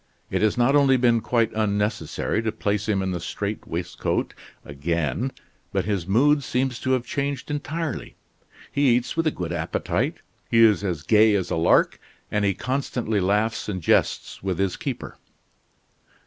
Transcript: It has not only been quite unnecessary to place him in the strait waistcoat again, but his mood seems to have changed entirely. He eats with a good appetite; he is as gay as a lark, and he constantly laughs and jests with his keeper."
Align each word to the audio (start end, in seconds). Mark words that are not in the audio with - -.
It 0.31 0.41
has 0.41 0.57
not 0.57 0.75
only 0.75 0.97
been 0.97 1.21
quite 1.21 1.53
unnecessary 1.53 2.41
to 2.41 2.51
place 2.51 2.89
him 2.89 3.03
in 3.03 3.11
the 3.11 3.19
strait 3.19 3.67
waistcoat 3.67 4.33
again, 4.65 5.31
but 5.71 5.85
his 5.85 6.07
mood 6.07 6.41
seems 6.43 6.79
to 6.79 6.93
have 6.93 7.05
changed 7.05 7.51
entirely. 7.51 8.15
He 8.71 8.95
eats 8.95 9.15
with 9.15 9.27
a 9.27 9.29
good 9.29 9.53
appetite; 9.53 10.17
he 10.49 10.63
is 10.63 10.83
as 10.83 11.03
gay 11.03 11.35
as 11.35 11.51
a 11.51 11.55
lark, 11.55 11.99
and 12.31 12.43
he 12.43 12.55
constantly 12.55 13.19
laughs 13.19 13.69
and 13.69 13.79
jests 13.79 14.41
with 14.41 14.57
his 14.57 14.75
keeper." 14.75 15.19